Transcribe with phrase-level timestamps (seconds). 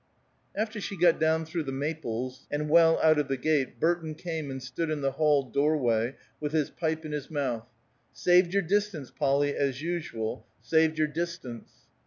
[0.55, 4.49] After she got down through the maples, and well out of the gate, Burton came
[4.49, 7.67] and stood in the hall door way, with his pipe in his mouth.
[8.11, 11.69] "Saved your distance, Polly, as usual; saved your distance."